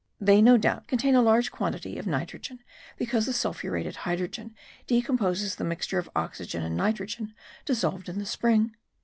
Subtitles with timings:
[0.19, 2.63] They no doubt contain a large quantity of nitrogen
[2.97, 4.55] because the sulphuretted hydrogen
[4.87, 7.35] decomposes the mixture of oxygen and nitrogen
[7.65, 8.75] dissolved in the spring.